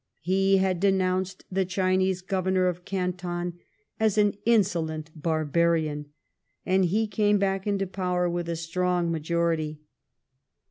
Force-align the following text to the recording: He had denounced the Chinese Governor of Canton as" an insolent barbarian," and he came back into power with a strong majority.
He 0.21 0.57
had 0.57 0.79
denounced 0.79 1.45
the 1.51 1.63
Chinese 1.63 2.23
Governor 2.23 2.65
of 2.65 2.85
Canton 2.85 3.59
as" 3.99 4.17
an 4.17 4.33
insolent 4.47 5.11
barbarian," 5.15 6.07
and 6.65 6.85
he 6.85 7.05
came 7.05 7.37
back 7.37 7.67
into 7.67 7.85
power 7.85 8.27
with 8.27 8.49
a 8.49 8.55
strong 8.55 9.11
majority. 9.11 9.79